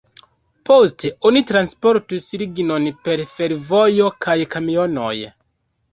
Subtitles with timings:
[0.67, 5.15] Poste oni transportis lignon per fervojo kaj kamionoj.